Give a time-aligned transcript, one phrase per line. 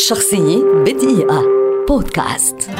[0.00, 1.44] شخصية بدقيقة.
[1.88, 2.70] بودكاست.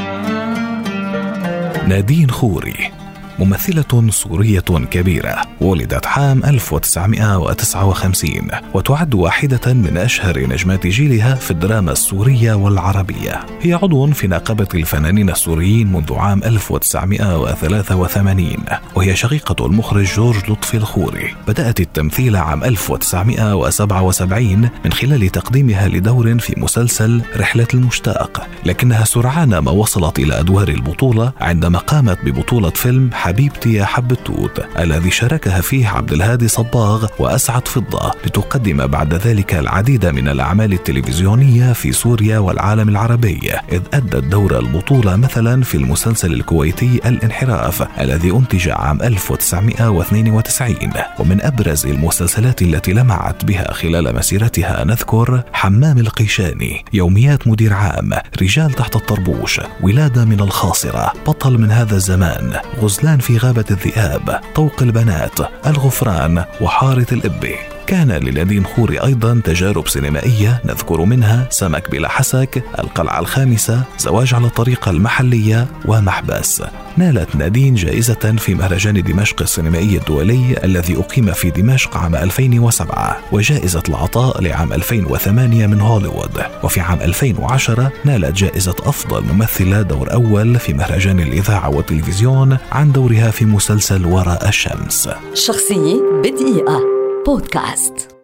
[1.89, 3.00] نادين خوري.
[3.41, 12.55] ممثلة سورية كبيرة ولدت عام 1959 وتعد واحدة من أشهر نجمات جيلها في الدراما السورية
[12.55, 13.41] والعربية.
[13.61, 18.57] هي عضو في نقابة الفنانين السوريين منذ عام 1983
[18.95, 21.35] وهي شقيقة المخرج جورج لطفي الخوري.
[21.49, 29.71] بدأت التمثيل عام 1977 من خلال تقديمها لدور في مسلسل رحلة المشتاق لكنها سرعان ما
[29.71, 35.88] وصلت إلى أدوار البطولة عندما قامت ببطولة فيلم حبيبتي يا حب التوت الذي شاركها فيه
[35.88, 42.88] عبد الهادي صباغ وأسعد فضة لتقدم بعد ذلك العديد من الأعمال التلفزيونية في سوريا والعالم
[42.88, 50.74] العربي إذ أدت دور البطولة مثلا في المسلسل الكويتي الانحراف الذي أنتج عام 1992
[51.18, 58.72] ومن أبرز المسلسلات التي لمعت بها خلال مسيرتها نذكر حمام القيشاني يوميات مدير عام رجال
[58.72, 65.41] تحت الطربوش ولادة من الخاصرة بطل من هذا الزمان غزلان في غابة الذئاب طوق البنات
[65.67, 73.20] الغفران وحارة الإبي كان لنادين خوري أيضا تجارب سينمائية نذكر منها سمك بلا حسك القلعة
[73.20, 76.62] الخامسة زواج على الطريقة المحلية ومحبس.
[76.97, 83.83] نالت نادين جائزة في مهرجان دمشق السينمائي الدولي الذي أقيم في دمشق عام 2007 وجائزة
[83.89, 86.41] العطاء لعام 2008 من هوليوود.
[86.62, 93.31] وفي عام 2010 نالت جائزة أفضل ممثلة دور أول في مهرجان الإذاعة والتلفزيون عن دورها
[93.31, 95.09] في مسلسل وراء الشمس.
[95.34, 97.00] شخصية بدقيقة.
[97.27, 98.20] بودكاست.